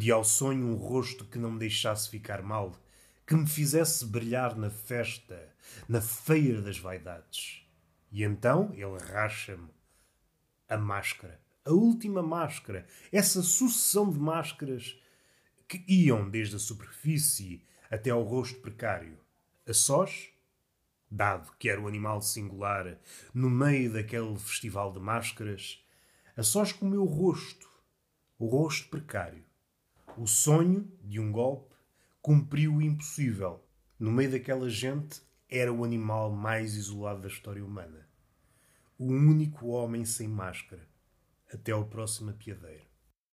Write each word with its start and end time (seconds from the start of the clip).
Pedi 0.00 0.10
ao 0.10 0.24
sonho 0.24 0.66
um 0.66 0.76
rosto 0.76 1.26
que 1.26 1.38
não 1.38 1.52
me 1.52 1.58
deixasse 1.58 2.08
ficar 2.08 2.42
mal, 2.42 2.74
que 3.26 3.34
me 3.34 3.46
fizesse 3.46 4.06
brilhar 4.06 4.56
na 4.56 4.70
festa, 4.70 5.54
na 5.86 6.00
feira 6.00 6.62
das 6.62 6.78
vaidades. 6.78 7.68
E 8.10 8.24
então 8.24 8.72
ele 8.72 8.96
racha-me 9.12 9.68
a 10.66 10.78
máscara, 10.78 11.38
a 11.66 11.72
última 11.72 12.22
máscara, 12.22 12.86
essa 13.12 13.42
sucessão 13.42 14.10
de 14.10 14.18
máscaras 14.18 14.98
que 15.68 15.84
iam 15.86 16.30
desde 16.30 16.56
a 16.56 16.58
superfície 16.58 17.62
até 17.90 18.08
ao 18.08 18.22
rosto 18.22 18.58
precário. 18.60 19.18
A 19.68 19.74
sós, 19.74 20.30
dado 21.10 21.52
que 21.58 21.68
era 21.68 21.78
o 21.78 21.86
animal 21.86 22.22
singular 22.22 22.98
no 23.34 23.50
meio 23.50 23.92
daquele 23.92 24.38
festival 24.38 24.94
de 24.94 24.98
máscaras, 24.98 25.84
a 26.34 26.42
sós 26.42 26.72
com 26.72 26.86
o 26.86 26.90
meu 26.90 27.04
rosto, 27.04 27.68
o 28.38 28.46
rosto 28.46 28.88
precário. 28.88 29.49
O 30.16 30.26
sonho 30.26 30.90
de 31.02 31.20
um 31.20 31.30
golpe 31.30 31.74
cumpriu 32.20 32.74
o 32.74 32.82
impossível. 32.82 33.64
No 33.98 34.10
meio 34.10 34.32
daquela 34.32 34.68
gente, 34.68 35.22
era 35.48 35.72
o 35.72 35.84
animal 35.84 36.30
mais 36.30 36.74
isolado 36.74 37.22
da 37.22 37.28
história 37.28 37.64
humana. 37.64 38.08
O 38.98 39.06
único 39.06 39.68
homem 39.68 40.04
sem 40.04 40.28
máscara. 40.28 40.86
Até 41.52 41.72
ao 41.72 41.86
próximo 41.86 42.30
apiadeiro. 42.30 42.89